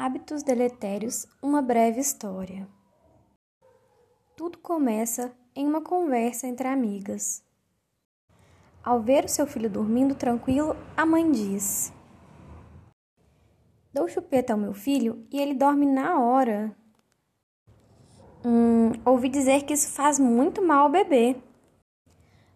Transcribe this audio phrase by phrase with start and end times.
[0.00, 2.68] Hábitos deletérios, uma breve história.
[4.36, 7.42] Tudo começa em uma conversa entre amigas.
[8.80, 11.92] Ao ver o seu filho dormindo tranquilo, a mãe diz:
[13.92, 16.76] Dou chupeta ao meu filho e ele dorme na hora.
[18.44, 21.34] Hum, ouvi dizer que isso faz muito mal ao bebê.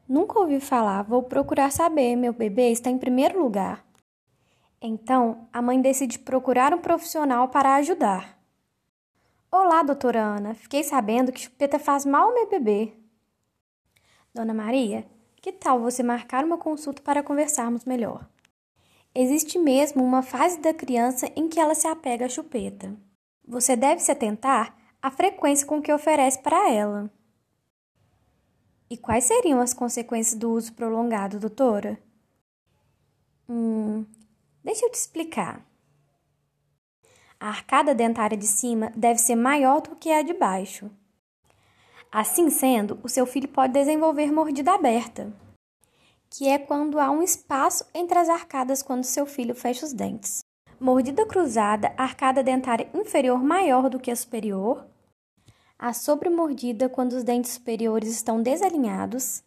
[0.09, 2.15] Nunca ouvi falar, vou procurar saber.
[2.15, 3.85] Meu bebê está em primeiro lugar.
[4.85, 8.37] Então, a mãe decide procurar um profissional para ajudar.
[9.49, 10.55] Olá, doutora Ana.
[10.55, 12.93] Fiquei sabendo que chupeta faz mal ao meu bebê.
[14.35, 15.07] Dona Maria,
[15.37, 18.29] que tal você marcar uma consulta para conversarmos melhor?
[19.15, 22.93] Existe mesmo uma fase da criança em que ela se apega à chupeta.
[23.47, 27.09] Você deve se atentar à frequência com que oferece para ela.
[28.91, 32.03] E quais seriam as consequências do uso prolongado, doutora?
[33.49, 34.05] Hum,
[34.73, 35.63] Deixa eu te explicar.
[37.39, 40.91] A arcada dentária de cima deve ser maior do que a de baixo.
[42.11, 45.31] Assim sendo, o seu filho pode desenvolver mordida aberta,
[46.31, 50.43] que é quando há um espaço entre as arcadas quando seu filho fecha os dentes.
[50.81, 54.87] Mordida cruzada, arcada dentária inferior maior do que a superior.
[55.79, 59.45] A sobremordida quando os dentes superiores estão desalinhados.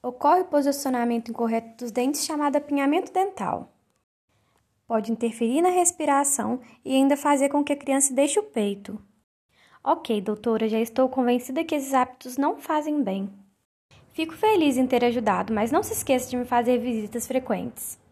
[0.00, 3.72] Ocorre o posicionamento incorreto dos dentes chamado apinhamento dental
[4.86, 9.00] pode interferir na respiração e ainda fazer com que a criança deixe o peito.
[9.82, 13.30] Ok, doutora, já estou convencida que esses hábitos não fazem bem.
[14.12, 17.98] Fico feliz em ter ajudado, mas não se esqueça de me fazer visitas frequentes.